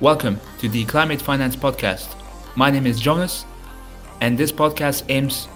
[0.00, 2.14] Welcome to the Climate Finance Podcast.
[2.54, 3.44] My name is Jonas,
[4.20, 5.48] and this podcast aims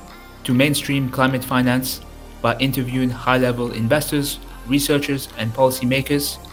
[0.43, 2.01] to mainstream climate finance
[2.41, 6.45] by interviewing high level investors, researchers, and policymakers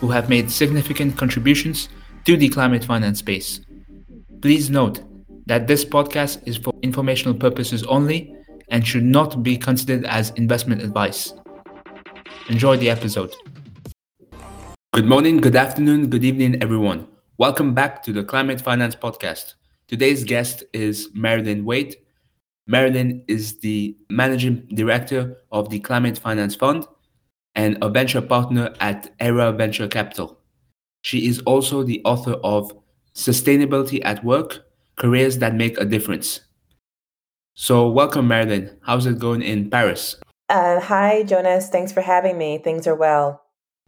[0.00, 1.88] who have made significant contributions
[2.26, 3.60] to the climate finance space.
[4.42, 5.00] Please note
[5.46, 8.36] that this podcast is for informational purposes only
[8.68, 11.32] and should not be considered as investment advice.
[12.50, 13.34] Enjoy the episode.
[14.92, 17.09] Good morning, good afternoon, good evening, everyone.
[17.40, 19.54] Welcome back to the Climate Finance Podcast.
[19.88, 21.96] Today's guest is Marilyn Waite.
[22.66, 26.86] Marilyn is the managing director of the Climate Finance Fund
[27.54, 30.38] and a venture partner at Era Venture Capital.
[31.00, 32.74] She is also the author of
[33.14, 34.58] Sustainability at Work
[34.96, 36.40] Careers That Make a Difference.
[37.54, 38.76] So, welcome, Marilyn.
[38.82, 40.16] How's it going in Paris?
[40.50, 41.70] Uh, hi, Jonas.
[41.70, 42.58] Thanks for having me.
[42.58, 43.39] Things are well.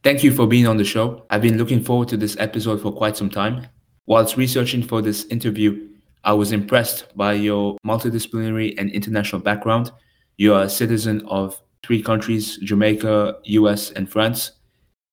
[0.03, 1.25] Thank you for being on the show.
[1.31, 3.69] I've been looking forward to this episode for quite some time.
[4.07, 5.91] Whilst researching for this interview,
[6.25, 9.93] I was impressed by your multidisciplinary and international background.
[10.39, 14.51] You are a citizen of three countries Jamaica, US, and France.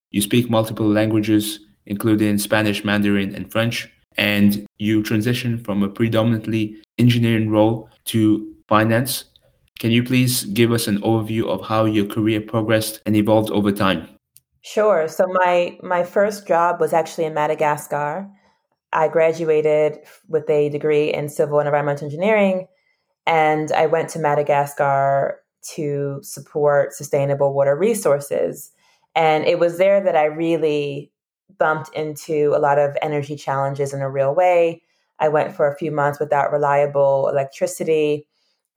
[0.09, 3.87] You speak multiple languages, including Spanish, Mandarin, and French.
[4.17, 9.25] And you transition from a predominantly engineering role to finance.
[9.77, 13.71] Can you please give us an overview of how your career progressed and evolved over
[13.71, 14.18] time?
[14.61, 15.07] Sure.
[15.07, 18.29] So my my first job was actually in Madagascar.
[18.93, 22.67] I graduated with a degree in civil and environmental engineering,
[23.27, 25.41] and I went to Madagascar
[25.75, 28.71] to support sustainable water resources.
[29.15, 31.11] And it was there that I really
[31.59, 34.83] bumped into a lot of energy challenges in a real way.
[35.19, 38.27] I went for a few months without reliable electricity,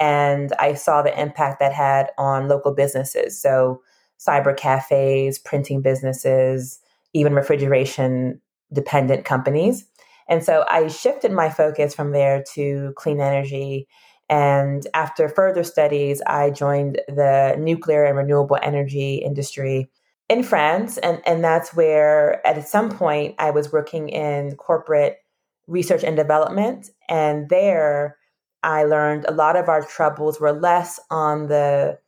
[0.00, 3.40] and I saw the impact that had on local businesses.
[3.40, 3.82] So
[4.26, 6.80] cyber cafes, printing businesses,
[7.12, 8.40] even refrigeration
[8.72, 9.86] dependent companies.
[10.28, 13.88] And so I shifted my focus from there to clean energy.
[14.28, 19.90] And after further studies, I joined the nuclear and renewable energy industry
[20.28, 20.96] in France.
[20.98, 25.18] And, and that's where, at some point, I was working in corporate
[25.66, 26.90] research and development.
[27.08, 28.16] And there,
[28.62, 31.98] I learned a lot of our troubles were less on the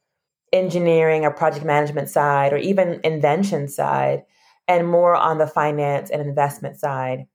[0.54, 4.22] engineering or project management side or even invention side
[4.68, 7.26] and more on the finance and investment side.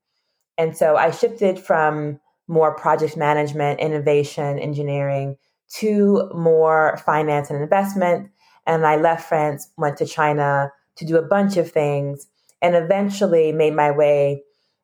[0.58, 5.36] And so I shifted from more project management, innovation, engineering
[5.74, 8.30] to more finance and investment.
[8.66, 12.26] And I left France, went to China to do a bunch of things,
[12.60, 14.42] and eventually made my way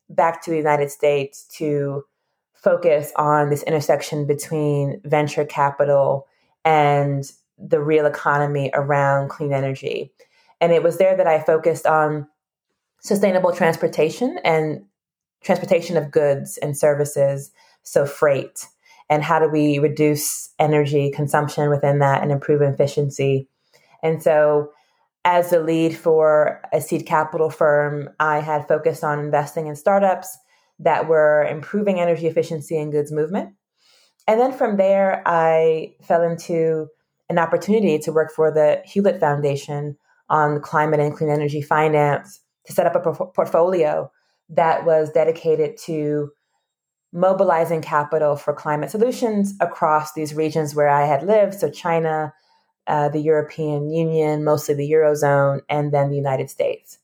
[0.08, 2.04] back to the United States to
[2.54, 6.26] focus on this intersection between venture capital
[6.64, 10.12] and the real economy around clean energy.
[10.60, 12.28] And it was there that I focused on
[13.00, 14.84] sustainable transportation and
[15.42, 17.52] transportation of goods and services,
[17.82, 18.66] so freight,
[19.08, 23.48] and how do we reduce energy consumption within that and improve efficiency.
[24.02, 24.72] And so,
[25.24, 30.36] as the lead for a seed capital firm, I had focused on investing in startups
[30.78, 33.54] that were improving energy efficiency and goods movement.
[34.28, 36.88] And then from there, I fell into
[37.28, 39.96] an opportunity to work for the Hewlett Foundation
[40.28, 44.10] on climate and clean energy finance to set up a portfolio
[44.48, 46.30] that was dedicated to
[47.12, 51.54] mobilizing capital for climate solutions across these regions where I had lived.
[51.54, 52.32] So, China,
[52.86, 56.98] uh, the European Union, mostly the Eurozone, and then the United States.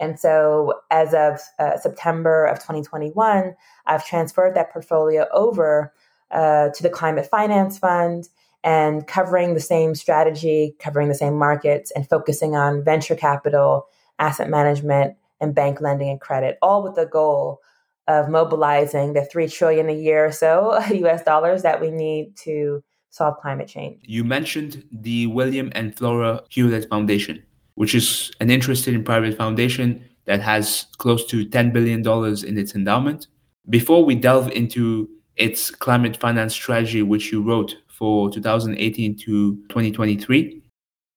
[0.00, 3.54] And so, as of uh, September of 2021,
[3.86, 5.92] I've transferred that portfolio over
[6.30, 8.28] uh, to the Climate Finance Fund
[8.64, 13.86] and covering the same strategy, covering the same markets, and focusing on venture capital,
[14.18, 17.60] asset management, and bank lending and credit, all with the goal
[18.08, 22.82] of mobilizing the three trillion a year or so US dollars that we need to
[23.10, 24.00] solve climate change.
[24.02, 27.42] You mentioned the William and Flora Hewlett Foundation,
[27.74, 32.00] which is an interested in private foundation that has close to $10 billion
[32.46, 33.26] in its endowment.
[33.68, 40.62] Before we delve into its climate finance strategy, which you wrote for 2018 to 2023.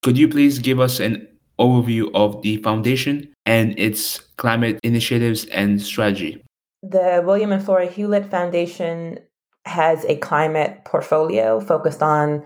[0.03, 1.27] Could you please give us an
[1.59, 6.43] overview of the foundation and its climate initiatives and strategy?
[6.83, 9.19] The William and Flora Hewlett Foundation
[9.65, 12.43] has a climate portfolio focused on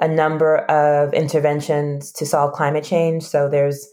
[0.00, 3.22] a number of interventions to solve climate change.
[3.22, 3.86] So there's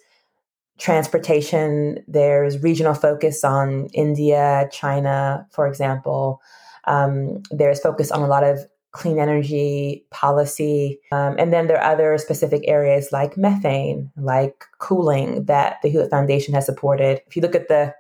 [0.80, 6.42] transportation, there's regional focus on India, China, for example.
[6.86, 8.60] Um, there's focus on a lot of
[8.92, 11.00] clean energy policy.
[11.12, 16.12] Um, and then there are other specific areas like methane, like cooling that the Hewlett
[16.12, 17.22] Foundation has supported.
[17.28, 17.94] If you look at the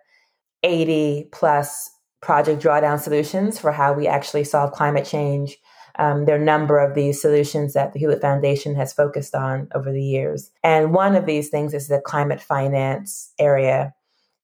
[0.63, 1.89] 80 plus
[2.21, 5.57] project drawdown solutions for how we actually solve climate change.
[5.97, 9.67] Um, there are a number of these solutions that the Hewlett Foundation has focused on
[9.75, 10.51] over the years.
[10.63, 13.93] And one of these things is the climate finance area.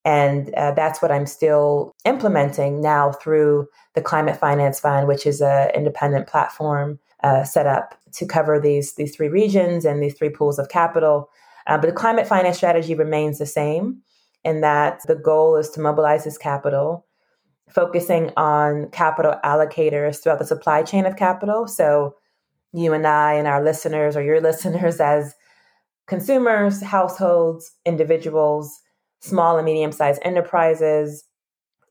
[0.07, 5.42] And uh, that's what I'm still implementing now through the Climate Finance Fund, which is
[5.42, 10.30] an independent platform uh, set up to cover these, these three regions and these three
[10.30, 11.30] pools of capital.
[11.68, 14.01] Uh, but the climate finance strategy remains the same
[14.45, 17.06] in that the goal is to mobilize this capital,
[17.69, 21.68] focusing on capital allocators throughout the supply chain of capital.
[21.68, 22.15] So
[22.71, 25.36] you and I and our listeners or your listeners as
[26.07, 28.83] consumers, households, individuals,
[29.19, 31.25] small and medium sized enterprises,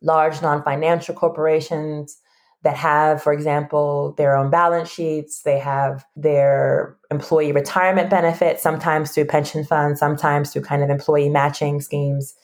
[0.03, 2.21] large non financial corporations,
[2.67, 5.43] that have, for example, their own balance sheets.
[5.43, 11.29] They have their employee retirement benefits, sometimes through pension funds, sometimes through kind of employee
[11.29, 12.35] matching schemes.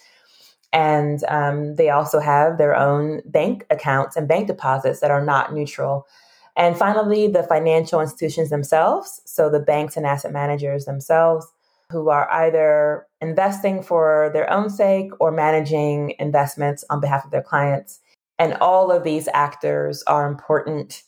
[0.72, 5.52] And um, they also have their own bank accounts and bank deposits that are not
[5.52, 6.06] neutral.
[6.56, 11.46] And finally, the financial institutions themselves, so the banks and asset managers themselves,
[11.92, 17.42] who are either investing for their own sake or managing investments on behalf of their
[17.42, 18.00] clients.
[18.38, 21.02] And all of these actors are important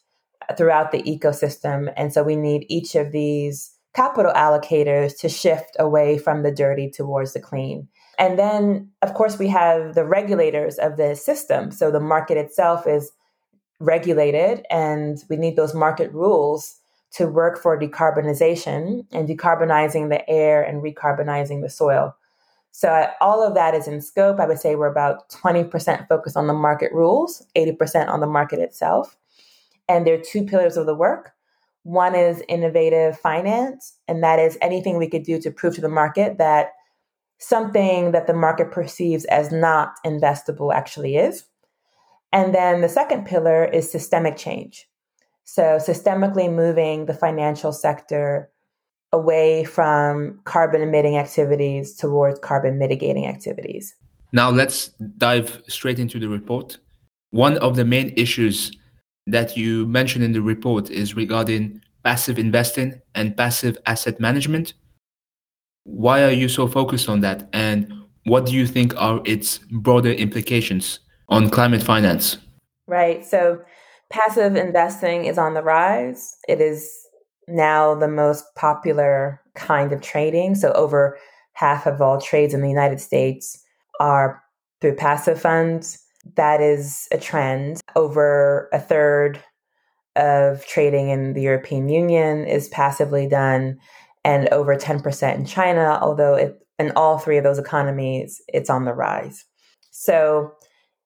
[0.56, 1.92] throughout the ecosystem.
[1.96, 6.90] And so we need each of these capital allocators to shift away from the dirty
[6.90, 7.88] towards the clean.
[8.18, 11.70] And then, of course, we have the regulators of the system.
[11.70, 13.10] So the market itself is
[13.80, 16.76] regulated, and we need those market rules
[17.14, 22.14] to work for decarbonization and decarbonizing the air and recarbonizing the soil.
[22.72, 24.40] So all of that is in scope.
[24.40, 28.58] I would say we're about 20% focused on the market rules, 80% on the market
[28.58, 29.16] itself.
[29.88, 31.30] And there are two pillars of the work.
[31.84, 35.88] One is innovative finance, and that is anything we could do to prove to the
[35.88, 36.70] market that
[37.38, 41.44] something that the market perceives as not investable actually is.
[42.32, 44.88] And then the second pillar is systemic change.
[45.44, 48.50] So, systemically moving the financial sector
[49.12, 53.94] away from carbon emitting activities towards carbon mitigating activities.
[54.32, 54.88] Now, let's
[55.18, 56.78] dive straight into the report.
[57.30, 58.72] One of the main issues
[59.26, 64.74] that you mentioned in the report is regarding passive investing and passive asset management.
[65.84, 67.48] Why are you so focused on that?
[67.52, 67.92] And
[68.24, 72.38] what do you think are its broader implications on climate finance?
[72.86, 73.24] Right.
[73.24, 73.62] So,
[74.10, 76.36] passive investing is on the rise.
[76.48, 76.90] It is
[77.48, 80.54] now the most popular kind of trading.
[80.54, 81.18] So, over
[81.52, 83.62] half of all trades in the United States
[84.00, 84.42] are
[84.80, 85.98] through passive funds.
[86.36, 87.80] That is a trend.
[87.96, 89.42] Over a third
[90.16, 93.78] of trading in the European Union is passively done,
[94.24, 98.84] and over 10% in China, although it, in all three of those economies, it's on
[98.84, 99.44] the rise.
[99.90, 100.52] So,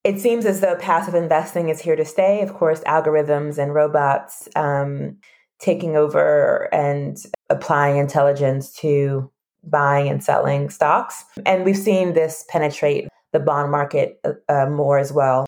[0.04, 2.40] it seems as though passive investing is here to stay.
[2.42, 5.16] Of course, algorithms and robots um,
[5.58, 7.16] taking over and
[7.50, 9.30] applying intelligence to
[9.64, 11.24] buying and selling stocks.
[11.44, 15.46] And we've seen this penetrate the bond market uh, uh, more as well.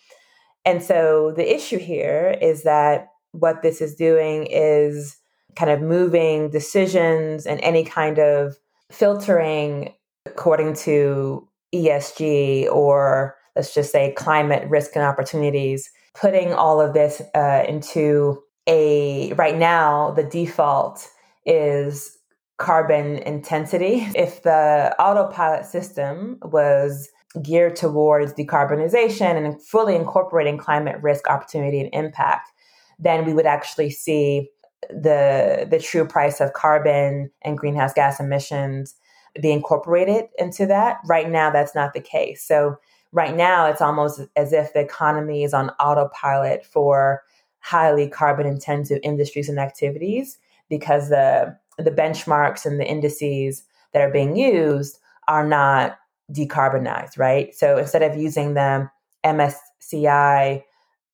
[0.65, 5.17] And so the issue here is that what this is doing is
[5.55, 8.57] kind of moving decisions and any kind of
[8.91, 9.93] filtering
[10.25, 17.21] according to ESG or let's just say climate risk and opportunities, putting all of this
[17.35, 21.07] uh, into a right now the default
[21.45, 22.17] is
[22.57, 24.07] carbon intensity.
[24.15, 27.09] If the autopilot system was
[27.41, 32.51] geared towards decarbonization and fully incorporating climate risk, opportunity, and impact,
[32.99, 34.49] then we would actually see
[34.89, 38.95] the the true price of carbon and greenhouse gas emissions
[39.41, 40.97] be incorporated into that.
[41.05, 42.45] Right now, that's not the case.
[42.45, 42.77] So
[43.11, 47.23] right now, it's almost as if the economy is on autopilot for
[47.59, 50.39] highly carbon intensive industries and activities
[50.69, 53.63] because the the benchmarks and the indices
[53.93, 55.97] that are being used are not
[56.31, 57.53] decarbonized, right?
[57.55, 58.89] So instead of using the
[59.23, 60.63] MSCI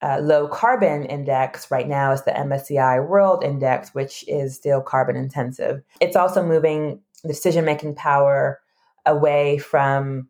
[0.01, 5.15] uh, low carbon index, right now it's the MSCI world index, which is still carbon
[5.15, 5.81] intensive.
[5.99, 8.59] It's also moving decision making power
[9.05, 10.27] away from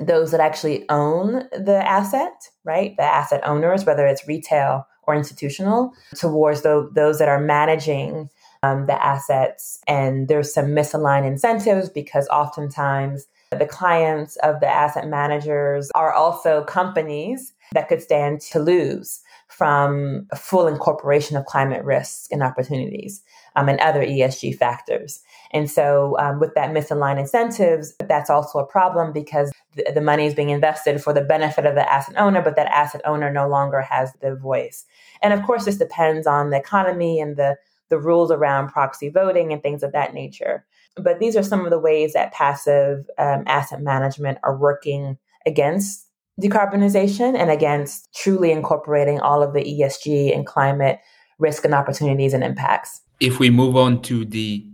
[0.00, 2.96] those that actually own the asset, right?
[2.96, 8.30] The asset owners, whether it's retail or institutional towards the, those that are managing
[8.62, 9.80] um, the assets.
[9.86, 16.64] And there's some misaligned incentives because oftentimes the clients of the asset managers are also
[16.64, 19.20] companies that could stand to lose
[19.60, 23.22] from a full incorporation of climate risks and opportunities
[23.56, 25.20] um, and other ESG factors.
[25.50, 30.24] And so, um, with that misaligned incentives, that's also a problem because the, the money
[30.24, 33.50] is being invested for the benefit of the asset owner, but that asset owner no
[33.50, 34.86] longer has the voice.
[35.20, 37.58] And of course, this depends on the economy and the
[37.90, 40.64] the rules around proxy voting and things of that nature.
[40.96, 46.06] But these are some of the ways that passive um, asset management are working against
[46.40, 50.98] decarbonization and against truly incorporating all of the ESG and climate
[51.38, 53.00] risk and opportunities and impacts.
[53.20, 54.66] If we move on to the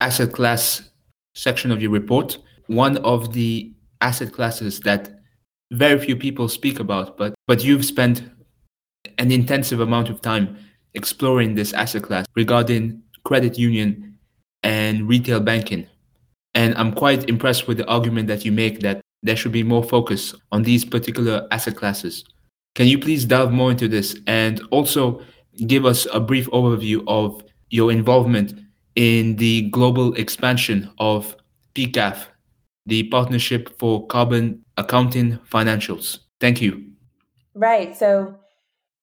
[0.00, 0.90] asset class
[1.34, 5.10] section of your report, one of the asset classes that
[5.72, 8.22] very few people speak about, but, but you've spent
[9.18, 10.56] an intensive amount of time
[10.94, 14.18] exploring this asset class regarding credit union
[14.62, 15.86] and retail banking.
[16.54, 19.82] And I'm quite impressed with the argument that you make that there should be more
[19.82, 22.24] focus on these particular asset classes.
[22.74, 25.20] Can you please delve more into this and also
[25.66, 28.60] give us a brief overview of your involvement
[28.94, 31.34] in the global expansion of
[31.74, 32.26] PCAF,
[32.86, 36.18] the Partnership for Carbon Accounting Financials?
[36.38, 36.84] Thank you.
[37.54, 37.96] Right.
[37.96, 38.36] So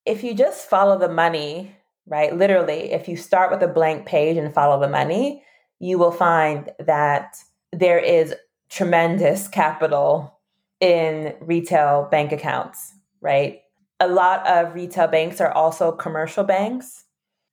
[0.06, 1.76] if you just follow the money,
[2.06, 5.44] right, literally, if you start with a blank page and follow the money,
[5.80, 7.38] you will find that
[7.72, 8.36] there is
[8.72, 10.40] tremendous capital
[10.80, 13.60] in retail bank accounts, right?
[14.00, 17.04] A lot of retail banks are also commercial banks,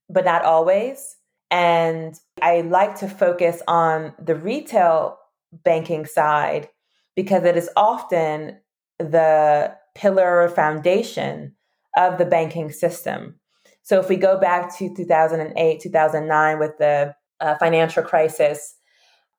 [0.09, 1.17] but not always.
[1.51, 5.19] And I like to focus on the retail
[5.53, 6.69] banking side
[7.17, 8.59] because it is often
[8.99, 11.55] the pillar or foundation
[11.97, 13.41] of the banking system.
[13.83, 18.75] So if we go back to 2008, 2009 with the uh, financial crisis,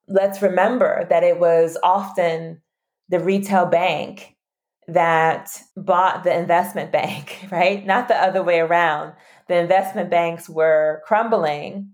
[0.10, 2.62] let's remember that it was often
[3.10, 4.36] the retail bank
[4.88, 7.86] that bought the investment bank, right?
[7.86, 9.14] Not the other way around.
[9.48, 11.92] The investment banks were crumbling,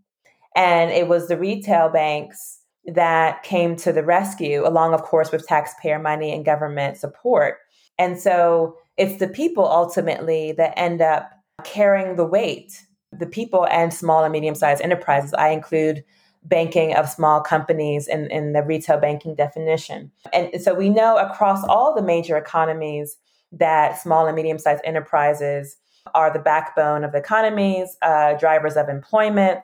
[0.55, 5.47] and it was the retail banks that came to the rescue, along, of course, with
[5.47, 7.57] taxpayer money and government support.
[7.97, 11.31] And so it's the people ultimately that end up
[11.63, 15.33] carrying the weight, the people and small and medium sized enterprises.
[15.33, 16.03] I include
[16.45, 20.11] banking of small companies in, in the retail banking definition.
[20.31, 23.17] And so we know across all the major economies
[23.51, 25.77] that small and medium sized enterprises
[26.13, 29.61] are the backbone of economies, uh, drivers of employment,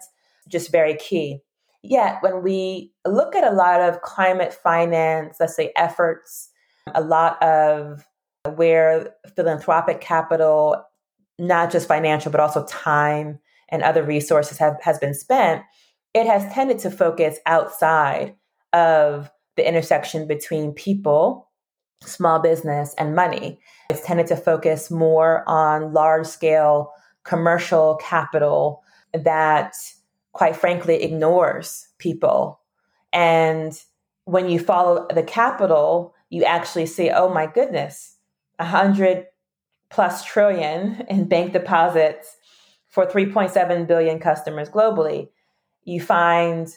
[0.48, 1.40] just very key.
[1.84, 6.50] Yet, when we look at a lot of climate finance, let's say efforts,
[6.94, 8.06] a lot of
[8.56, 10.84] where philanthropic capital,
[11.38, 15.64] not just financial, but also time and other resources have, has been spent,
[16.14, 18.36] it has tended to focus outside
[18.74, 21.50] of the intersection between people,
[22.04, 23.60] small business, and money.
[23.90, 26.92] It's tended to focus more on large scale
[27.24, 29.76] commercial capital that,
[30.34, 32.60] quite frankly, ignores people.
[33.14, 33.80] And
[34.26, 38.18] when you follow the capital, you actually see, oh my goodness,
[38.58, 39.26] a hundred
[39.90, 42.38] plus trillion in bank deposits
[42.90, 45.30] for 3.7 billion customers globally
[45.84, 46.68] you find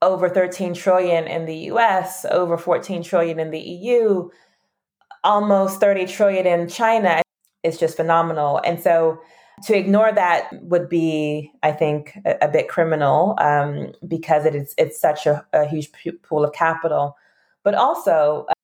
[0.00, 4.28] over 13 trillion in the US, over 14 trillion in the EU,
[5.24, 7.22] almost 30 trillion in China.
[7.62, 8.60] It's just phenomenal.
[8.64, 9.20] And so
[9.64, 14.74] to ignore that would be, I think, a, a bit criminal um, because it is
[14.76, 15.90] it's such a, a huge
[16.22, 17.16] pool of capital.
[17.62, 18.54] But also, uh,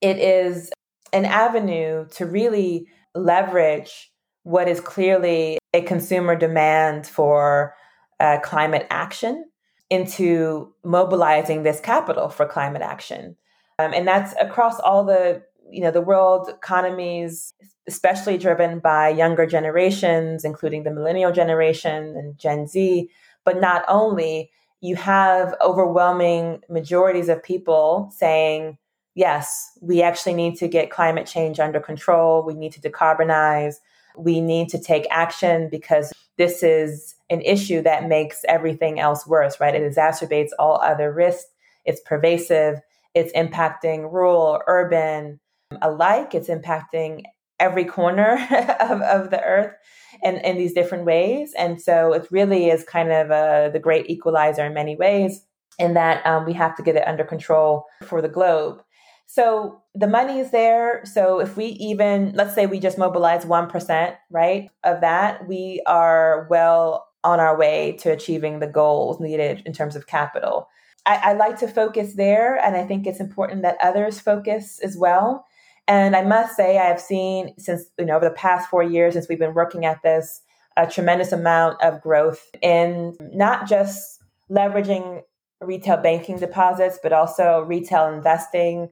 [0.00, 0.70] it is
[1.12, 4.10] an avenue to really leverage
[4.44, 7.74] what is clearly a consumer demand for
[8.20, 9.44] uh, climate action
[9.90, 13.36] into mobilizing this capital for climate action.
[13.78, 17.52] Um, and that's across all the you know the world economies
[17.86, 23.10] especially driven by younger generations including the millennial generation and gen z.
[23.44, 28.78] But not only you have overwhelming majorities of people saying
[29.14, 32.42] yes we actually need to get climate change under control.
[32.42, 33.76] We need to decarbonize.
[34.16, 39.60] We need to take action because this is an issue that makes everything else worse,
[39.60, 39.74] right?
[39.74, 41.50] It exacerbates all other risks.
[41.84, 42.80] It's pervasive.
[43.14, 45.40] It's impacting rural, urban
[45.82, 46.34] alike.
[46.34, 47.22] It's impacting
[47.60, 48.34] every corner
[48.80, 49.74] of, of the earth
[50.22, 51.52] in, in these different ways.
[51.58, 55.44] And so it really is kind of a, the great equalizer in many ways,
[55.78, 58.82] in that um, we have to get it under control for the globe.
[59.26, 61.02] So the money is there.
[61.04, 66.46] So if we even, let's say we just mobilize 1%, right, of that, we are
[66.48, 70.68] well on our way to achieving the goals needed in terms of capital.
[71.06, 74.96] I, I like to focus there, and I think it's important that others focus as
[74.96, 75.46] well.
[75.86, 79.14] And I must say, I have seen since you know over the past four years
[79.14, 80.42] since we've been working at this
[80.76, 85.22] a tremendous amount of growth in not just leveraging
[85.60, 88.88] retail banking deposits, but also retail investing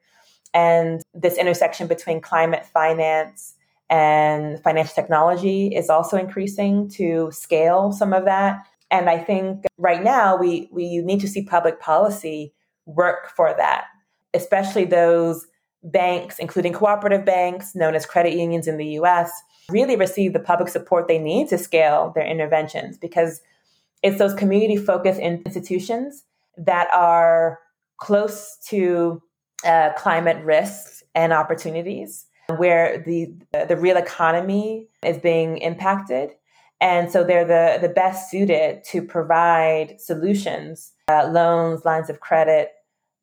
[0.52, 3.54] and this intersection between climate finance
[3.88, 8.66] and financial technology is also increasing to scale some of that.
[8.90, 12.52] And I think right now we, we need to see public policy
[12.84, 13.84] work for that,
[14.34, 15.46] especially those
[15.82, 19.30] banks, including cooperative banks known as credit unions in the US,
[19.70, 23.40] really receive the public support they need to scale their interventions because
[24.02, 26.24] it's those community focused institutions
[26.56, 27.58] that are
[27.98, 29.20] close to
[29.64, 33.32] uh, climate risks and opportunities where the
[33.68, 36.30] the real economy is being impacted.
[36.80, 42.72] And so they're the, the best suited to provide solutions uh, loans lines of credit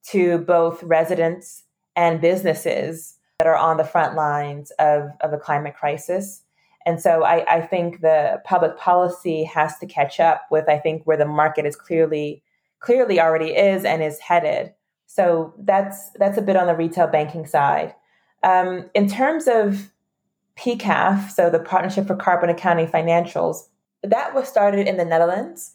[0.09, 1.63] to both residents
[1.95, 6.41] and businesses that are on the front lines of, of the climate crisis.
[6.85, 11.03] And so I, I think the public policy has to catch up with i think
[11.05, 12.43] where the market is clearly
[12.83, 14.73] clearly already is and is headed.
[15.07, 17.95] So that's that's a bit on the retail banking side.
[18.43, 19.91] Um, in terms of
[20.57, 23.69] PCAF, so the Partnership for Carbon Accounting Financials,
[24.03, 25.71] that was started in the Netherlands.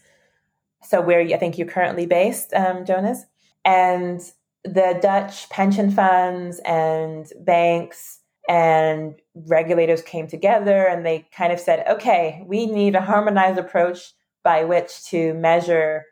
[0.83, 3.25] So where I think you're currently based, um, Jonas,
[3.65, 4.21] and
[4.65, 11.87] the Dutch pension funds and banks and regulators came together and they kind of said,
[11.89, 16.05] okay, we need a harmonized approach by which to measure,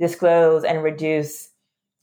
[0.00, 1.50] disclose, and reduce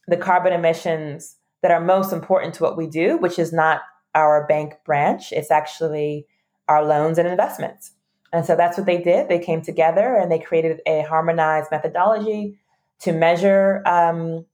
[0.06, 3.82] the carbon emissions that are most important to what we do, which is not
[4.14, 6.26] our bank branch, it's actually
[6.68, 7.92] our loans and investments.
[8.32, 9.28] And so that's what they did.
[9.28, 12.58] They came together and they created a harmonized methodology
[13.00, 14.44] to measure um,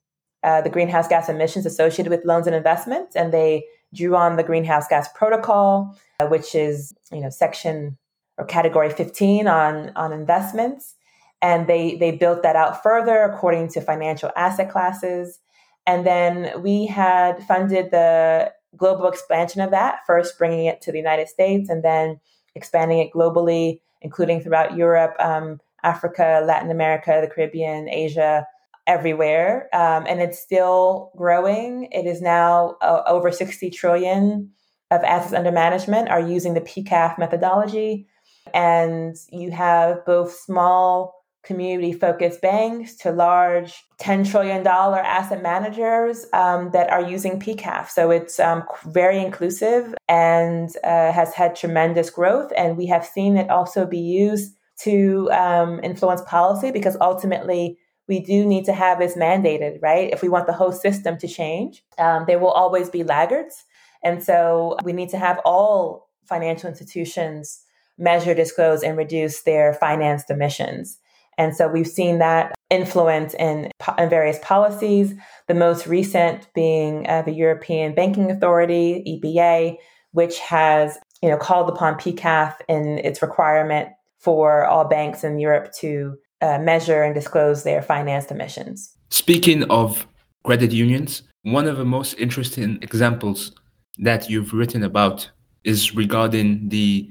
[0.42, 3.16] uh, the greenhouse gas emissions associated with loans and investments.
[3.16, 7.98] And they drew on the greenhouse gas protocol, uh, which is you know section
[8.38, 10.94] or category 15 on on investments.
[11.42, 15.38] And they they built that out further according to financial asset classes.
[15.86, 20.99] And then we had funded the global expansion of that, first bringing it to the
[20.99, 22.21] United States and then
[22.54, 28.47] expanding it globally, including throughout Europe, um, Africa, Latin America, the Caribbean, Asia,
[28.86, 29.69] everywhere.
[29.75, 31.89] Um, and it's still growing.
[31.93, 34.50] It is now uh, over 60 trillion
[34.91, 38.06] of assets under management are using the PCAF methodology.
[38.54, 41.15] And you have both small
[41.47, 47.89] community focused banks to large $10 trillion asset managers um, that are using PCAF.
[47.89, 52.52] So it's um, very inclusive and uh, has had tremendous growth.
[52.56, 57.78] And we have seen it also be used to um, influence policy because ultimately
[58.09, 60.11] we do need to have this mandated, right?
[60.13, 63.65] If we want the whole system to change, um, there will always be laggards.
[64.02, 67.63] And so we need to have all financial institutions
[67.99, 70.99] measure, disclose, and reduce their financed emissions.
[71.38, 75.14] And so we've seen that influence in, in various policies,
[75.49, 79.76] the most recent being uh, the European Banking Authority, EBA,
[80.12, 85.72] which has you know, called upon PCAF in its requirement for all banks in Europe
[85.72, 88.96] to uh, measure and disclose their financed emissions.
[89.10, 90.06] Speaking of
[90.44, 93.52] credit unions, one of the most interesting examples
[93.99, 95.30] that you've written about
[95.64, 97.10] is regarding the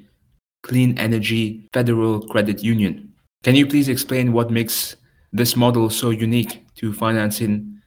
[0.61, 3.13] Clean Energy Federal Credit Union.
[3.45, 4.95] Can you please explain what makes
[5.31, 7.79] this model so unique to financing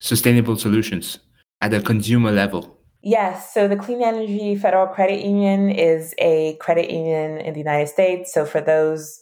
[0.00, 1.18] sustainable solutions
[1.62, 2.78] at a consumer level?
[3.02, 3.54] Yes.
[3.54, 8.34] So the Clean Energy Federal Credit Union is a credit union in the United States.
[8.34, 9.18] So for those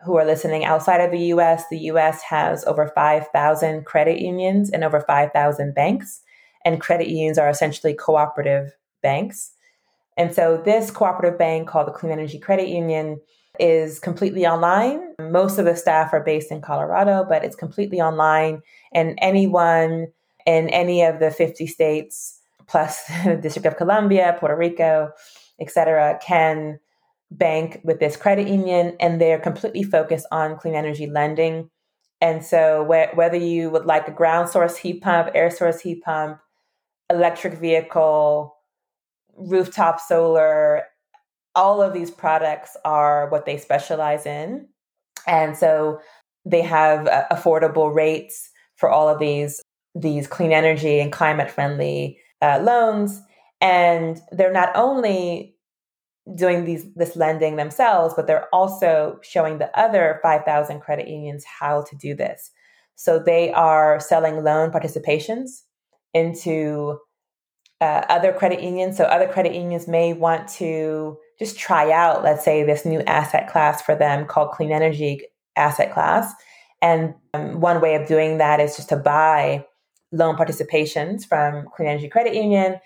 [0.00, 4.82] who are listening outside of the US, the US has over 5,000 credit unions and
[4.82, 6.22] over 5,000 banks.
[6.64, 8.70] And credit unions are essentially cooperative
[9.02, 9.52] banks.
[10.16, 13.20] And so this cooperative bank called the Clean Energy Credit Union
[13.58, 15.14] is completely online.
[15.20, 18.62] Most of the staff are based in Colorado, but it's completely online.
[18.92, 20.08] And anyone
[20.46, 25.10] in any of the 50 states, plus the District of Columbia, Puerto Rico,
[25.60, 26.78] et cetera, can
[27.30, 28.96] bank with this credit union.
[29.00, 31.70] And they're completely focused on clean energy lending.
[32.20, 36.02] And so, wh- whether you would like a ground source heat pump, air source heat
[36.02, 36.40] pump,
[37.10, 38.56] electric vehicle,
[39.36, 40.84] rooftop solar,
[41.58, 44.68] all of these products are what they specialize in.
[45.26, 46.00] And so
[46.44, 49.60] they have uh, affordable rates for all of these
[49.94, 53.20] these clean energy and climate friendly uh, loans
[53.60, 55.56] and they're not only
[56.36, 61.82] doing these this lending themselves but they're also showing the other 5000 credit unions how
[61.82, 62.52] to do this
[62.94, 65.62] So they are selling loan participations
[66.14, 66.98] into
[67.80, 68.96] uh, other credit unions.
[68.96, 73.48] So other credit unions may want to just try out, let's say, this new asset
[73.48, 75.22] class for them called clean energy
[75.56, 76.32] asset class.
[76.82, 79.64] And um, one way of doing that is just to buy
[80.12, 82.80] loan participations from Clean Energy Credit Union,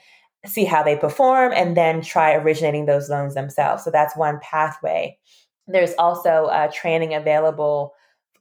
[0.47, 3.85] see how they perform, and then try originating those loans themselves.
[3.85, 5.19] So that's one pathway.
[5.67, 7.95] There's also uh, training available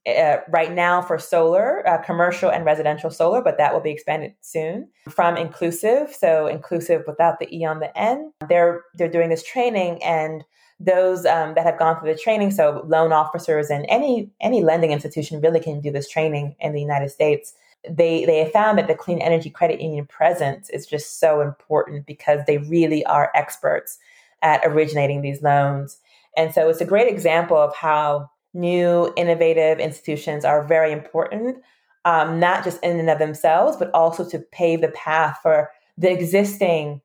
[0.07, 4.33] uh, right now for solar, uh, commercial and residential solar, but that will be expanded
[4.41, 4.89] soon.
[5.09, 10.01] From Inclusiv, so Inclusiv without the E on the N, they're they're doing this training,
[10.03, 10.43] and
[10.79, 14.91] those um, that have gone through the training, so loan officers and any any lending
[14.91, 17.53] institution really can do this training in the United States.
[17.87, 22.07] They they have found that the Clean Energy Credit Union presence is just so important
[22.07, 23.99] because they really are experts
[24.41, 25.99] at originating these loans.
[26.35, 31.61] And so it's a great example of how new innovative institutions are very important,
[32.05, 36.11] um, not just in and of themselves, but also to pave the path for the
[36.11, 37.01] existing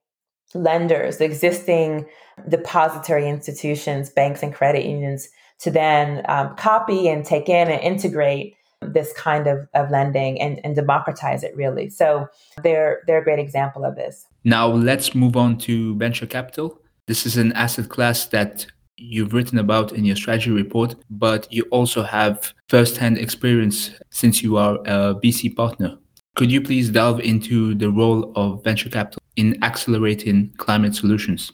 [0.54, 2.06] lenders, the existing
[2.48, 5.28] depository institutions, banks and credit unions
[5.58, 10.60] to then um, copy and take in and integrate this kind of, of lending and,
[10.64, 11.88] and democratize it really.
[11.88, 12.28] So
[12.62, 14.26] they're they're a great example of this.
[14.44, 16.78] Now let's move on to venture capital.
[17.06, 21.64] This is an asset class that you've written about in your strategy report, but you
[21.70, 25.96] also have first-hand experience since you are a VC partner.
[26.34, 31.52] Could you please delve into the role of venture capital in accelerating climate solutions?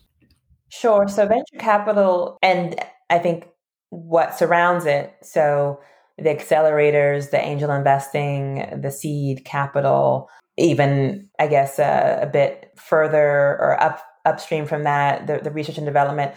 [0.70, 1.06] Sure.
[1.06, 2.76] So, venture capital, and
[3.10, 3.46] I think
[3.90, 5.80] what surrounds it, so
[6.18, 13.58] the accelerators, the angel investing, the seed capital, even I guess uh, a bit further
[13.60, 16.32] or up upstream from that, the, the research and development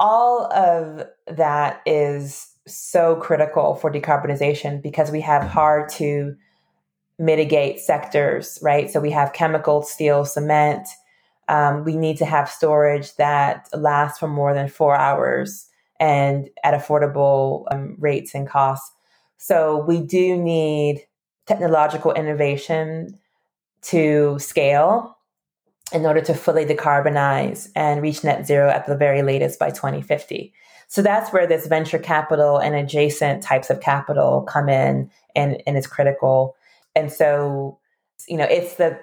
[0.00, 6.36] all of that is so critical for decarbonization because we have hard to
[7.18, 8.90] mitigate sectors, right?
[8.90, 10.86] So we have chemical, steel, cement.
[11.48, 15.66] Um, we need to have storage that lasts for more than four hours
[15.98, 18.92] and at affordable um, rates and costs.
[19.38, 21.04] So we do need
[21.46, 23.18] technological innovation
[23.82, 25.17] to scale
[25.92, 30.52] in order to fully decarbonize and reach net zero at the very latest by 2050.
[30.86, 35.76] So that's where this venture capital and adjacent types of capital come in and, and
[35.76, 36.56] is critical.
[36.94, 37.78] And so,
[38.26, 38.98] you know, it's the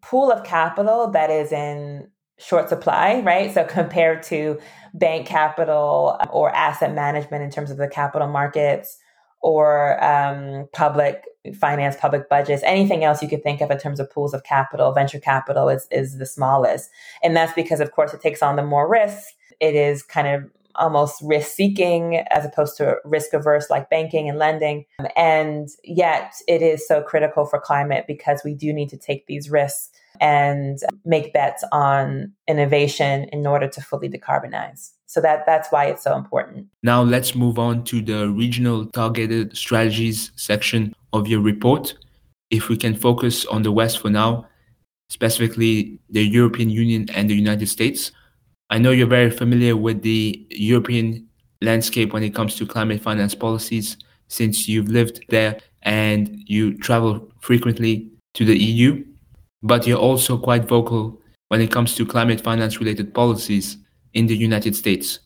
[0.00, 3.52] pool of capital that is in short supply, right?
[3.52, 4.58] So compared to
[4.92, 8.98] bank capital or asset management in terms of the capital markets
[9.44, 11.22] or um, public
[11.54, 14.90] finance, public budgets, anything else you could think of in terms of pools of capital,
[14.92, 16.88] venture capital is, is the smallest.
[17.22, 19.34] And that's because, of course, it takes on the more risk.
[19.60, 24.38] It is kind of almost risk seeking as opposed to risk averse like banking and
[24.38, 24.86] lending.
[25.14, 29.50] And yet it is so critical for climate because we do need to take these
[29.50, 34.90] risks and make bets on innovation in order to fully decarbonize.
[35.06, 36.66] So that that's why it's so important.
[36.82, 41.94] Now let's move on to the regional targeted strategies section of your report.
[42.50, 44.46] If we can focus on the West for now,
[45.08, 48.10] specifically the European Union and the United States.
[48.70, 51.28] I know you're very familiar with the European
[51.62, 53.96] landscape when it comes to climate finance policies
[54.28, 59.04] since you've lived there and you travel frequently to the EU
[59.64, 63.78] but you're also quite vocal when it comes to climate finance related policies
[64.12, 65.18] in the United States.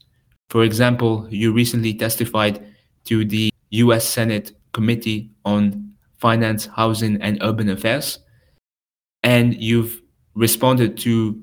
[0.48, 2.64] For example, you recently testified
[3.04, 8.20] to the US Senate Committee on Finance, Housing, and Urban Affairs,
[9.24, 10.00] and you've
[10.34, 11.42] responded to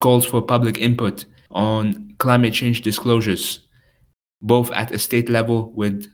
[0.00, 3.60] calls for public input on climate change disclosures,
[4.42, 6.06] both at a state level with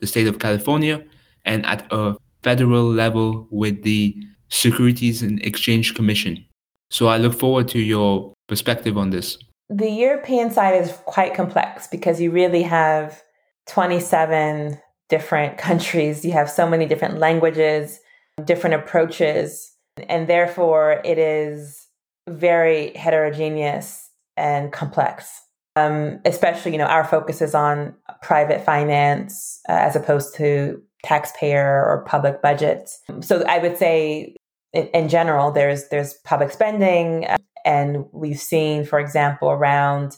[0.00, 1.04] the state of California
[1.44, 4.16] and at a federal level with the
[4.48, 6.44] Securities and Exchange Commission.
[6.90, 9.38] So I look forward to your perspective on this.
[9.68, 13.22] The European side is quite complex because you really have
[13.68, 14.78] 27
[15.08, 16.24] different countries.
[16.24, 18.00] You have so many different languages,
[18.44, 19.72] different approaches,
[20.08, 21.86] and therefore it is
[22.28, 25.40] very heterogeneous and complex.
[25.76, 31.84] Um, especially, you know, our focus is on private finance uh, as opposed to taxpayer
[31.84, 33.00] or public budgets.
[33.20, 34.34] So I would say
[34.72, 40.16] in, general, there's there's public spending, uh, and we've seen, for example, around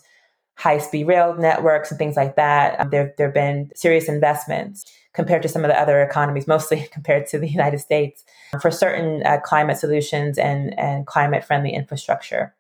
[0.57, 2.81] high speed rail networks and things like that.
[2.81, 6.89] Um, there there have been serious investments compared to some of the other economies, mostly
[6.93, 8.25] compared to the United States,
[8.63, 12.55] for certain uh, climate solutions and and climate friendly infrastructure.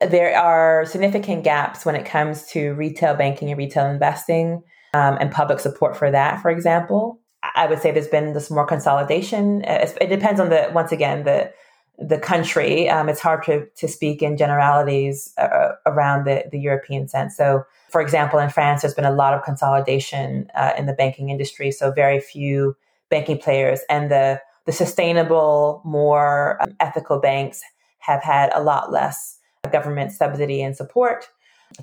[0.00, 4.62] There are significant gaps when it comes to retail banking and retail investing
[4.94, 7.20] um, and public support for that, for example.
[7.54, 9.62] I would say there's been this more consolidation.
[9.64, 11.52] It depends on the once again the
[11.98, 12.88] the country.
[12.88, 17.36] Um, it's hard to to speak in generalities uh, around the the European sense.
[17.36, 21.30] So, for example, in France, there's been a lot of consolidation uh, in the banking
[21.30, 21.70] industry.
[21.70, 22.76] So, very few
[23.10, 27.62] banking players, and the the sustainable, more um, ethical banks
[28.00, 29.38] have had a lot less
[29.72, 31.28] government subsidy and support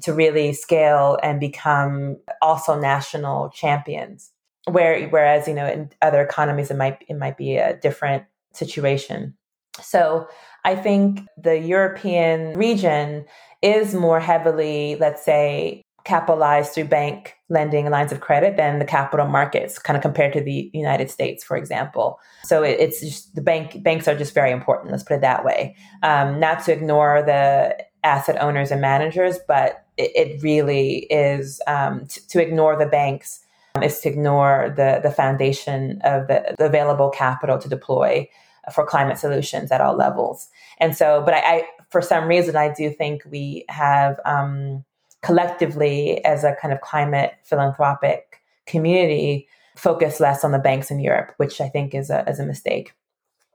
[0.02, 4.32] to really scale and become also national champions.
[4.70, 9.36] Where, whereas you know in other economies it might it might be a different situation.
[9.82, 10.28] So
[10.64, 13.26] I think the European region
[13.62, 18.86] is more heavily, let's say, capitalized through bank lending and lines of credit than the
[18.86, 22.20] capital markets, kind of compared to the United States, for example.
[22.44, 24.92] So it, it's just the bank banks are just very important.
[24.92, 25.76] Let's put it that way.
[26.04, 32.06] Um, not to ignore the asset owners and managers, but it, it really is um,
[32.06, 33.45] t- to ignore the banks
[33.84, 38.28] is to ignore the the foundation of the, the, available capital to deploy
[38.74, 40.50] for climate solutions at all levels.
[40.80, 44.84] And so, but I, I for some reason, I do think we have um,
[45.22, 51.34] collectively, as a kind of climate philanthropic community, focus less on the banks in Europe,
[51.38, 52.94] which I think is a is a mistake.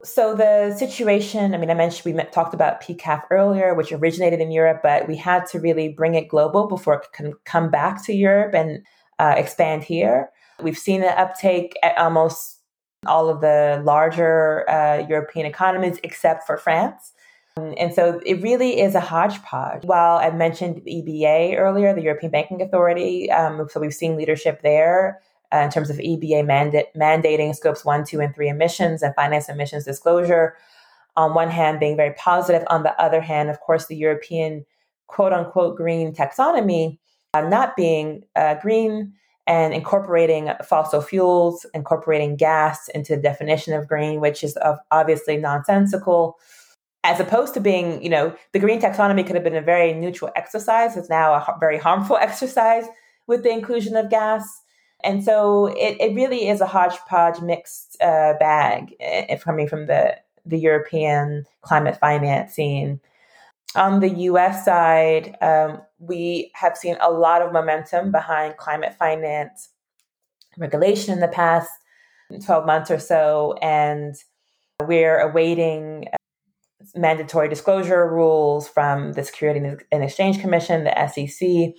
[0.02, 4.40] So the situation, I mean, I mentioned we met, talked about PCAF earlier, which originated
[4.40, 8.02] in Europe, but we had to really bring it global before it can come back
[8.06, 8.82] to Europe and
[9.20, 10.30] uh, expand here.
[10.62, 12.58] We've seen an uptake at almost
[13.06, 17.12] all of the larger uh, European economies, except for France.
[17.56, 19.84] And so it really is a hodgepodge.
[19.84, 25.20] While I mentioned EBA earlier, the European Banking Authority, um, so we've seen leadership there
[25.52, 29.48] uh, in terms of EBA mandate, mandating scopes one, two, and three emissions and finance
[29.48, 30.56] emissions disclosure.
[31.16, 32.62] On one hand, being very positive.
[32.70, 34.64] On the other hand, of course, the European
[35.08, 36.98] quote unquote green taxonomy
[37.34, 39.12] not being uh, green
[39.46, 44.56] and incorporating fossil fuels, incorporating gas into the definition of green, which is
[44.90, 46.38] obviously nonsensical.
[47.02, 50.30] As opposed to being, you know, the green taxonomy could have been a very neutral
[50.36, 50.96] exercise.
[50.96, 52.84] It's now a very harmful exercise
[53.26, 54.62] with the inclusion of gas.
[55.02, 60.16] And so it, it really is a hodgepodge mixed uh, bag if coming from the,
[60.44, 63.00] the European climate finance scene.
[63.76, 69.68] On the US side, um, we have seen a lot of momentum behind climate finance
[70.58, 71.70] regulation in the past
[72.44, 73.54] 12 months or so.
[73.62, 74.14] And
[74.82, 76.16] we're awaiting uh,
[76.96, 79.60] mandatory disclosure rules from the Security
[79.92, 81.74] and Exchange Commission, the SEC.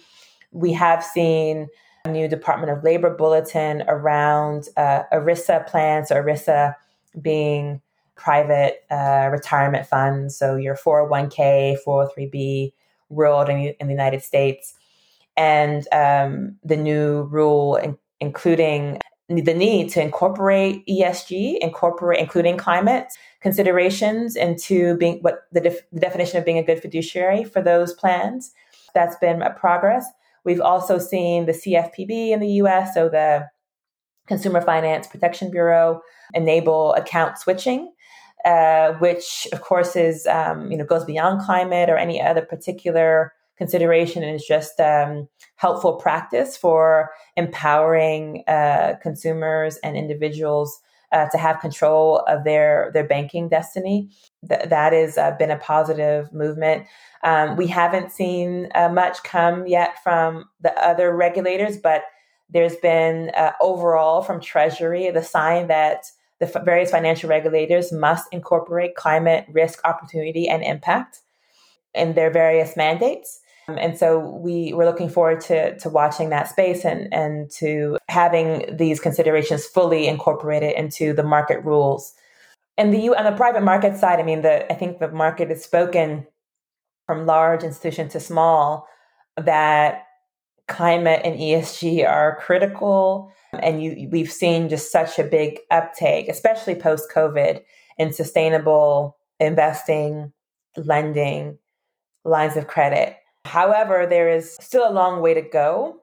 [0.51, 1.67] We have seen
[2.05, 6.75] a new Department of Labor bulletin around uh, ERISA plans, ERISA
[7.21, 7.81] being
[8.21, 12.71] private uh, retirement funds, so your 401k, 403b
[13.09, 14.75] world in, in the United States,
[15.35, 23.07] and um, the new rule in, including the need to incorporate ESG, incorporate including climate
[23.39, 27.93] considerations into being what the, def, the definition of being a good fiduciary for those
[27.93, 28.53] plans.
[28.93, 30.05] That's been a progress.
[30.43, 33.47] We've also seen the CFPB in the US, so the
[34.27, 36.01] Consumer Finance Protection Bureau,
[36.33, 37.91] enable account switching,
[38.45, 43.33] uh, which of course is um, you know goes beyond climate or any other particular
[43.57, 50.79] consideration and is just um, helpful practice for empowering uh, consumers and individuals
[51.11, 54.09] uh, to have control of their their banking destiny.
[54.47, 56.87] Th- that has uh, been a positive movement.
[57.23, 62.03] Um, we haven't seen uh, much come yet from the other regulators, but
[62.49, 66.05] there's been uh, overall from Treasury the sign that
[66.41, 71.21] the f- various financial regulators must incorporate climate risk, opportunity, and impact
[71.93, 73.39] in their various mandates.
[73.67, 77.97] Um, and so we we're looking forward to to watching that space and and to
[78.09, 82.13] having these considerations fully incorporated into the market rules.
[82.77, 85.49] And the U on the private market side, I mean, the I think the market
[85.49, 86.25] has spoken
[87.05, 88.87] from large institution to small
[89.37, 90.07] that
[90.67, 93.31] climate and ESG are critical.
[93.53, 97.61] And you, we've seen just such a big uptake, especially post COVID,
[97.97, 100.31] in sustainable investing,
[100.77, 101.57] lending,
[102.23, 103.17] lines of credit.
[103.45, 106.01] However, there is still a long way to go,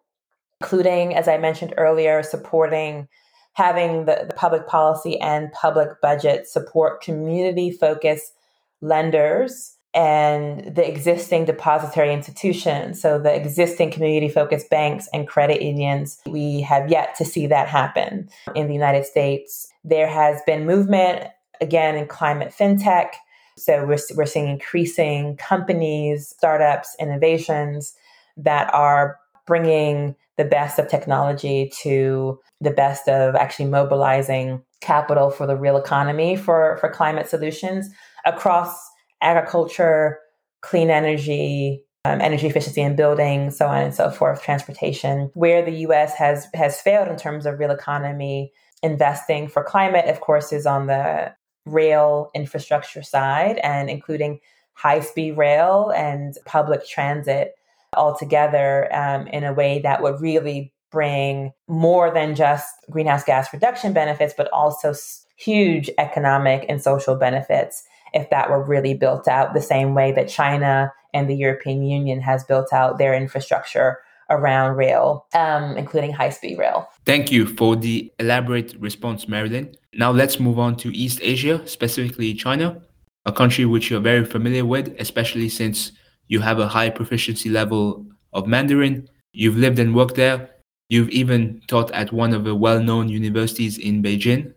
[0.60, 3.08] including, as I mentioned earlier, supporting
[3.54, 8.32] having the, the public policy and public budget support community focused
[8.80, 16.20] lenders and the existing depository institutions, so the existing community focused banks and credit unions,
[16.26, 19.68] we have yet to see that happen in the United States.
[19.84, 21.28] There has been movement
[21.60, 23.12] again in climate fintech.
[23.56, 27.94] So we're, we're seeing increasing companies, startups, innovations
[28.36, 35.46] that are bringing the best of technology to the best of actually mobilizing capital for
[35.46, 37.90] the real economy for, for climate solutions
[38.24, 38.78] across
[39.20, 40.18] agriculture,
[40.62, 45.30] clean energy, um, energy efficiency in buildings, so on and so forth, transportation.
[45.34, 46.14] Where the U.S.
[46.14, 48.52] has has failed in terms of real economy
[48.82, 51.34] investing for climate, of course, is on the
[51.66, 54.40] rail infrastructure side and including
[54.72, 57.54] high speed rail and public transit
[57.96, 63.92] altogether um, in a way that would really bring more than just greenhouse gas reduction
[63.92, 64.94] benefits, but also
[65.36, 67.82] huge economic and social benefits
[68.14, 72.20] if that were really built out the same way that China and the European Union
[72.20, 73.98] has built out their infrastructure
[74.30, 76.88] around rail, um, including high speed rail.
[77.06, 79.74] Thank you for the elaborate response, Marilyn.
[79.94, 82.80] Now let's move on to East Asia, specifically China,
[83.24, 85.92] a country which you're very familiar with, especially since
[86.26, 89.08] you have a high proficiency level of Mandarin.
[89.32, 90.50] You've lived and worked there.
[90.88, 94.54] You've even taught at one of the well known universities in Beijing.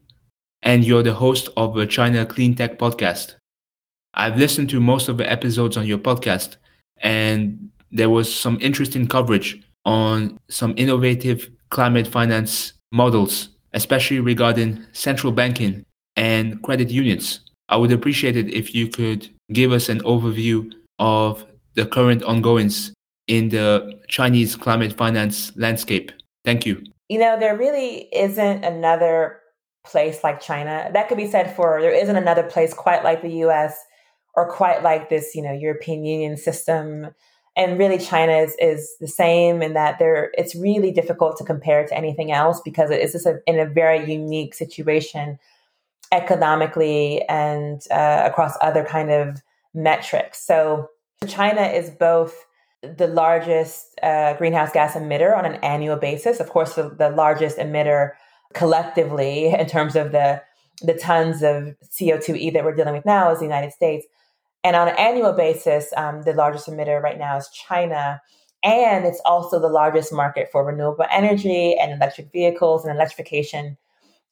[0.64, 3.36] And you're the host of a China Clean Tech podcast.
[4.14, 6.58] I've listened to most of the episodes on your podcast,
[6.98, 15.32] and there was some interesting coverage on some innovative climate finance models, especially regarding central
[15.32, 17.40] banking and credit unions.
[17.70, 21.46] I would appreciate it if you could give us an overview of
[21.76, 22.94] the current ongoings
[23.28, 26.12] in the Chinese climate finance landscape.
[26.44, 26.84] Thank you.
[27.08, 29.40] You know, there really isn't another
[29.86, 30.90] place like China.
[30.94, 33.78] That could be said for there isn't another place quite like the US
[34.34, 37.10] or quite like this, you know, European Union system.
[37.56, 41.86] And really China is, is the same in that there it's really difficult to compare
[41.86, 45.38] to anything else because it is just a, in a very unique situation
[46.14, 49.42] economically and uh, across other kind of
[49.74, 50.46] metrics.
[50.46, 50.90] So
[51.28, 52.46] China is both
[52.82, 56.40] the largest uh, greenhouse gas emitter on an annual basis.
[56.40, 58.12] Of course, the, the largest emitter
[58.54, 60.42] collectively in terms of the
[60.82, 64.06] the tons of CO2e that we're dealing with now is the United States.
[64.64, 68.22] And on an annual basis, um, the largest emitter right now is China.
[68.64, 73.78] And it's also the largest market for renewable energy and electric vehicles and electrification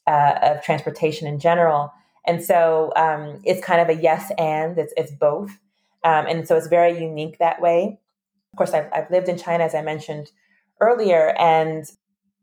[0.05, 1.91] uh, of transportation in general.
[2.27, 5.49] And so um, it's kind of a yes and, it's, it's both.
[6.03, 7.99] Um, and so it's very unique that way.
[8.53, 10.31] Of course, I've, I've lived in China, as I mentioned
[10.79, 11.85] earlier, and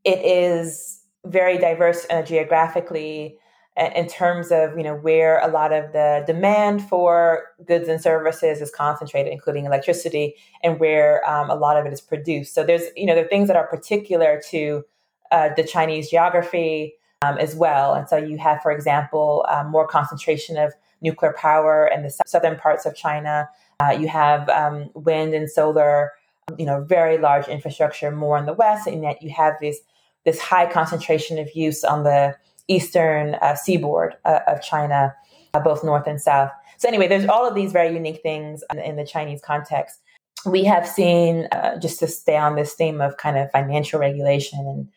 [0.04, 3.38] it is very diverse uh, geographically
[3.76, 8.60] in terms of you know where a lot of the demand for goods and services
[8.60, 12.54] is concentrated, including electricity, and where um, a lot of it is produced.
[12.54, 14.84] So there's you know there are things that are particular to
[15.30, 19.86] uh, the Chinese geography um, as well, and so you have, for example, um, more
[19.86, 23.48] concentration of nuclear power in the southern parts of China.
[23.80, 26.12] Uh, you have um, wind and solar,
[26.56, 29.80] you know, very large infrastructure more in the west, and yet you have this
[30.24, 32.34] this high concentration of use on the
[32.68, 35.14] eastern uh, seaboard uh, of China,
[35.54, 36.50] uh, both north and south.
[36.78, 40.00] So anyway, there's all of these very unique things in, in the Chinese context.
[40.44, 44.60] We have seen, uh, just to stay on this theme of kind of financial regulation
[44.60, 44.88] and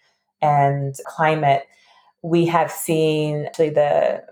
[0.42, 1.64] and climate,
[2.22, 4.24] we have seen actually the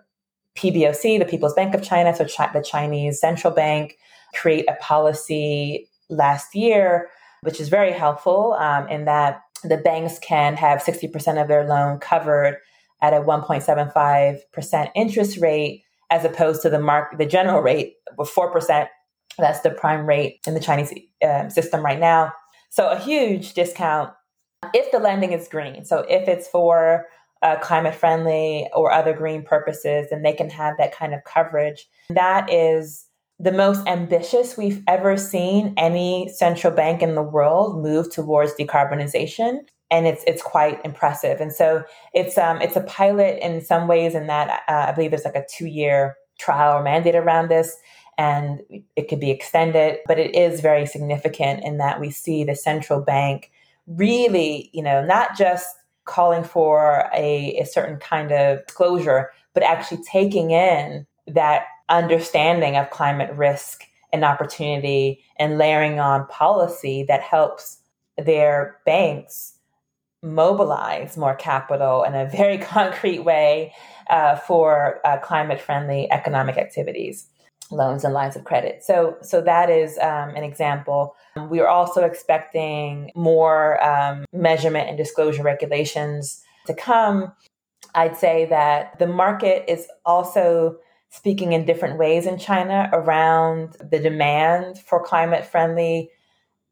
[0.57, 3.97] PBOC, the People's Bank of China, so Chi- the Chinese central bank,
[4.33, 7.09] create a policy last year,
[7.41, 11.99] which is very helpful um, in that the banks can have 60% of their loan
[11.99, 12.57] covered
[13.01, 18.87] at a 1.75% interest rate as opposed to the mark the general rate of 4%
[19.37, 22.33] that's the prime rate in the chinese uh, system right now.
[22.69, 24.11] So a huge discount
[24.73, 25.85] if the lending is green.
[25.85, 27.05] So if it's for
[27.43, 31.87] uh, climate friendly or other green purposes then they can have that kind of coverage.
[32.09, 33.05] That is
[33.39, 39.59] the most ambitious we've ever seen any central bank in the world move towards decarbonization
[39.89, 41.39] and it's it's quite impressive.
[41.39, 45.11] And so it's um it's a pilot in some ways in that uh, I believe
[45.11, 47.75] there's like a two year trial or mandate around this,
[48.17, 48.61] and
[48.95, 49.99] it could be extended.
[50.05, 53.51] But it is very significant in that we see the central bank
[53.87, 55.67] really, you know, not just
[56.05, 62.89] calling for a, a certain kind of disclosure, but actually taking in that understanding of
[62.89, 67.79] climate risk and opportunity and layering on policy that helps
[68.17, 69.53] their banks
[70.23, 73.73] mobilize more capital in a very concrete way
[74.09, 77.27] uh, for uh, climate friendly economic activities
[77.69, 78.83] loans and lines of credit.
[78.83, 81.15] So so that is um, an example.
[81.49, 87.33] We are also expecting more um, measurement and disclosure regulations to come.
[87.93, 90.77] I'd say that the market is also
[91.09, 96.09] speaking in different ways in china around the demand for climate friendly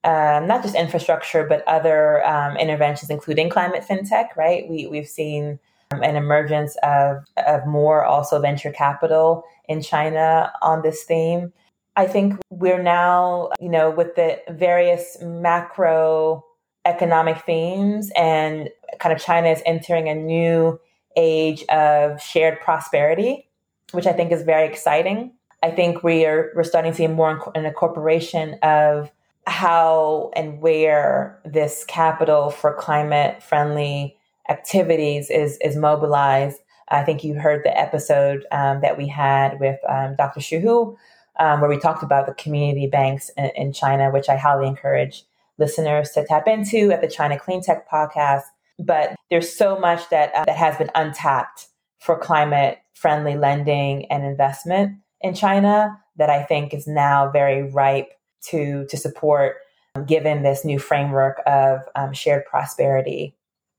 [0.05, 4.69] um, not just infrastructure, but other um, interventions, including climate fintech, right?
[4.69, 5.59] We, we've seen
[5.91, 11.51] um, an emergence of, of more also venture capital in China on this theme.
[11.95, 16.45] I think we're now, you know, with the various macro
[16.85, 20.79] economic themes and kind of China is entering a new
[21.17, 23.49] age of shared prosperity,
[23.91, 25.31] which I think is very exciting.
[25.63, 29.11] I think we are we're starting to see more an incorporation of
[29.47, 34.17] how and where this capital for climate friendly
[34.49, 36.59] activities is is mobilized.
[36.89, 40.39] I think you heard the episode um, that we had with um, Dr.
[40.39, 40.97] Xu Hu,
[41.39, 45.23] um, where we talked about the community banks in, in, China, which I highly encourage
[45.57, 48.43] listeners to tap into at the China Clean Tech podcast.
[48.77, 51.67] But there's so much that uh, that has been untapped
[51.99, 58.09] for climate friendly lending and investment in China that I think is now very ripe
[58.49, 59.57] to to support,
[59.95, 63.35] um, given this new framework of um, shared prosperity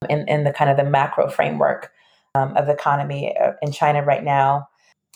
[0.09, 1.93] in, in the kind of the macro framework
[2.35, 4.69] um, of the economy uh, in China right now.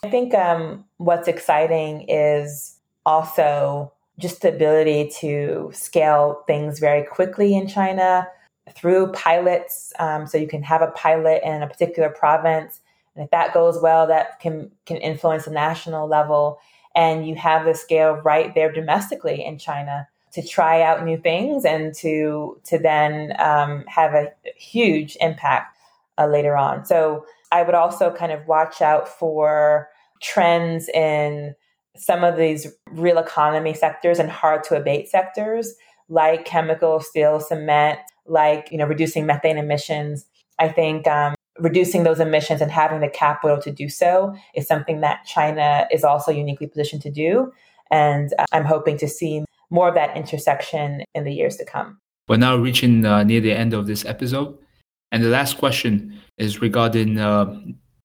[0.03, 7.55] I think um, what's exciting is also just the ability to scale things very quickly
[7.55, 8.29] in China
[8.75, 9.93] through pilots.
[9.99, 12.81] Um, so you can have a pilot in a particular province,
[13.15, 16.59] and if that goes well, that can can influence the national level
[16.95, 21.65] and you have the scale right there domestically in China to try out new things
[21.65, 25.77] and to to then um, have a huge impact
[26.19, 26.85] uh, later on.
[26.85, 29.89] So I would also kind of watch out for
[30.21, 31.55] trends in
[31.97, 35.75] some of these real economy sectors and hard to abate sectors
[36.09, 40.27] like chemical, steel, cement, like you know reducing methane emissions.
[40.59, 45.01] I think um, reducing those emissions and having the capital to do so is something
[45.01, 47.53] that China is also uniquely positioned to do.
[47.91, 51.99] And uh, I'm hoping to see more of that intersection in the years to come.
[52.29, 54.57] We're now reaching uh, near the end of this episode.
[55.13, 57.55] And the last question is regarding uh,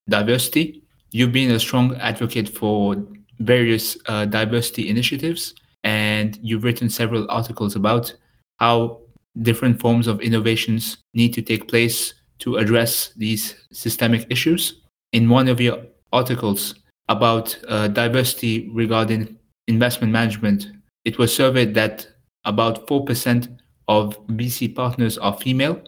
[0.10, 0.84] diversity.
[1.12, 2.96] You've been a strong advocate for
[3.40, 5.54] various uh, diversity initiatives,
[5.84, 8.14] and you've written several articles about
[8.60, 9.02] how
[9.42, 14.82] different forms of innovations need to take place to address these systemic issues.
[15.14, 16.76] In one of your articles
[17.08, 20.68] about uh, diversity regarding investment management,
[21.06, 22.08] it was surveyed that
[22.46, 23.58] about 4%
[23.88, 25.82] of VC partners are female,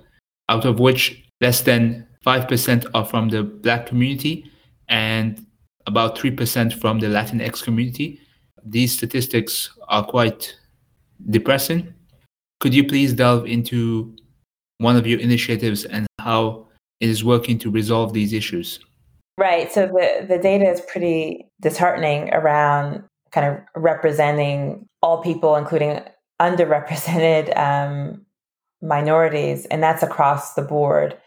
[0.49, 4.51] out of which less than 5% are from the Black community
[4.89, 5.45] and
[5.85, 8.19] about 3% from the Latinx community.
[8.65, 10.55] These statistics are quite
[11.29, 11.93] depressing.
[12.59, 14.15] Could you please delve into
[14.79, 16.67] one of your initiatives and how
[16.99, 18.79] it is working to resolve these issues.
[19.37, 19.71] Right.
[19.71, 26.01] So the, the data is pretty disheartening around kind of representing all people, including
[26.41, 28.25] underrepresented um,
[28.81, 31.17] minorities, and that's across the board,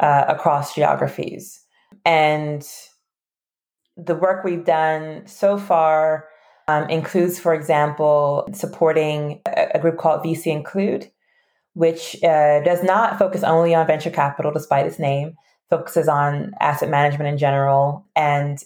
[0.00, 1.62] uh, across geographies.
[2.04, 2.66] And
[3.96, 6.28] the work we've done so far
[6.68, 11.10] um, includes, for example, supporting a, a group called VC Include,
[11.74, 15.34] which uh, does not focus only on venture capital, despite its name,
[15.70, 18.06] focuses on asset management in general.
[18.14, 18.62] And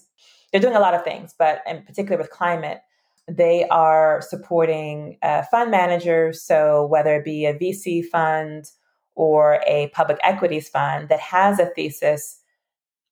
[0.50, 2.80] they're doing a lot of things, but in particular with climate,
[3.28, 6.42] they are supporting uh, fund managers.
[6.42, 8.66] So whether it be a VC fund
[9.14, 12.40] or a public equities fund that has a thesis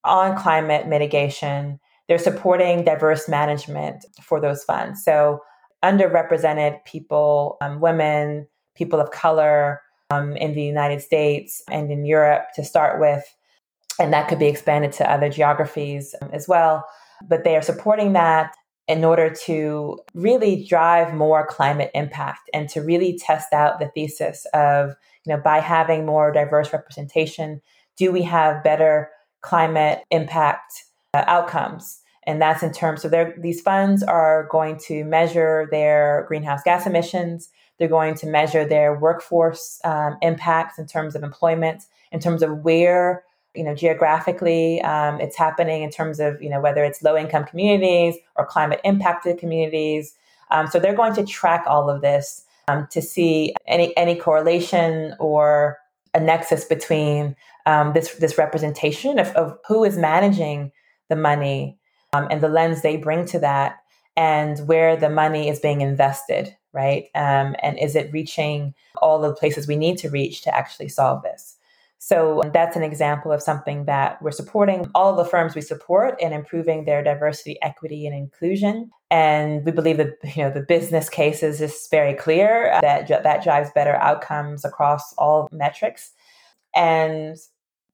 [0.05, 5.03] on climate mitigation, they're supporting diverse management for those funds.
[5.03, 5.41] So
[5.83, 9.81] underrepresented people, um, women, people of color,
[10.11, 13.25] um, in the United States and in Europe to start with.
[13.99, 16.85] And that could be expanded to other geographies um, as well.
[17.29, 18.55] But they are supporting that
[18.87, 24.47] in order to really drive more climate impact and to really test out the thesis
[24.53, 24.91] of,
[25.25, 27.63] you know, by having more diverse representation,
[27.97, 30.85] do we have better climate impact
[31.15, 32.01] uh, outcomes?
[32.27, 36.87] And that's in terms of their, these funds are going to measure their greenhouse gas
[36.87, 37.51] emissions.
[37.79, 42.59] They're going to measure their workforce um, impacts in terms of employment, in terms of
[42.59, 47.17] where you know geographically um, it's happening in terms of you know whether it's low
[47.17, 50.15] income communities or climate impacted communities.
[50.51, 55.15] Um, so they're going to track all of this um, to see any any correlation
[55.19, 55.79] or
[56.15, 57.35] a nexus between
[57.67, 60.71] um, this this representation of, of who is managing
[61.09, 61.79] the money
[62.13, 63.79] um, and the lens they bring to that
[64.17, 67.05] and where the money is being invested right?
[67.15, 71.23] Um, and is it reaching all the places we need to reach to actually solve
[71.23, 71.57] this?
[71.99, 76.35] So that's an example of something that we're supporting all the firms we support in
[76.35, 78.91] improving their diversity, equity, and inclusion.
[79.11, 83.43] And we believe that you know the business case is just very clear that that
[83.43, 86.13] drives better outcomes across all metrics.
[86.75, 87.39] And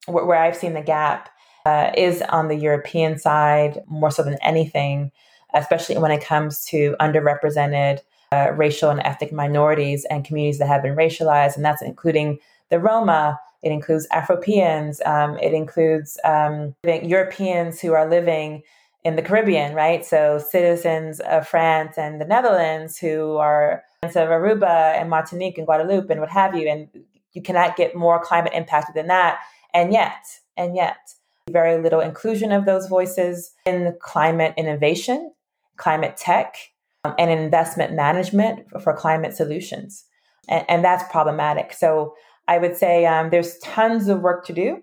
[0.06, 1.28] where I've seen the gap
[1.64, 5.12] uh, is on the European side more so than anything,
[5.54, 8.00] especially when it comes to underrepresented
[8.32, 12.78] uh, racial and ethnic minorities and communities that have been racialized, and that's including the
[12.78, 15.04] Roma it includes Afropeans.
[15.06, 18.62] Um, it includes um, Europeans who are living
[19.04, 20.04] in the Caribbean, right?
[20.04, 26.10] So citizens of France and the Netherlands who are of Aruba and Martinique and Guadeloupe
[26.10, 26.68] and what have you.
[26.68, 26.88] And
[27.32, 29.40] you cannot get more climate impacted than that.
[29.74, 30.24] And yet,
[30.56, 31.14] and yet,
[31.50, 35.32] very little inclusion of those voices in climate innovation,
[35.76, 36.56] climate tech,
[37.04, 40.04] and investment management for climate solutions.
[40.48, 41.72] And, and that's problematic.
[41.72, 42.14] So
[42.46, 44.82] I would say um, there's tons of work to do.